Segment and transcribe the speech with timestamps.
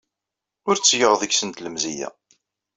[0.67, 2.09] Ur ttgeɣ deg-sent lemzeyya.